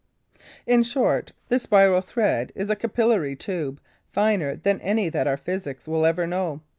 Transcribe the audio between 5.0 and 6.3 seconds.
that our physics will ever